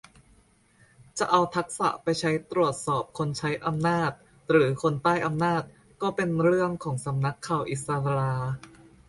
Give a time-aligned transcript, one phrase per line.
[1.17, 4.11] จะเอาทักษะไปใช้ตรวจสอบคนใช้อำนาจ
[4.49, 5.61] หรือคนใต้อำนาจ
[6.01, 8.33] ก็เป็นเรื่องของสำนักข่าวอิศรา